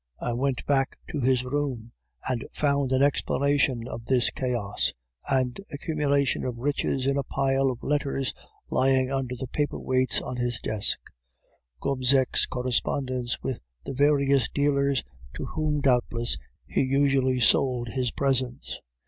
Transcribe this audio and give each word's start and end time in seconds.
"I 0.19 0.33
went 0.33 0.65
back 0.65 0.97
to 1.09 1.19
his 1.19 1.43
room, 1.43 1.91
and 2.27 2.43
found 2.53 2.91
an 2.91 3.03
explanation 3.03 3.87
of 3.87 4.07
this 4.07 4.31
chaos 4.31 4.93
and 5.29 5.59
accumulation 5.71 6.43
of 6.43 6.57
riches 6.57 7.05
in 7.05 7.17
a 7.17 7.23
pile 7.23 7.69
of 7.69 7.83
letters 7.83 8.33
lying 8.71 9.11
under 9.11 9.35
the 9.35 9.45
paper 9.45 9.77
weights 9.77 10.19
on 10.19 10.37
his 10.37 10.59
desk 10.59 10.97
Gobseck's 11.81 12.47
correspondence 12.47 13.37
with 13.43 13.59
the 13.85 13.93
various 13.93 14.49
dealers 14.49 15.03
to 15.35 15.45
whom 15.45 15.81
doubtless 15.81 16.35
he 16.65 16.81
usually 16.81 17.39
sold 17.39 17.89
his 17.89 18.09
presents. 18.09 18.81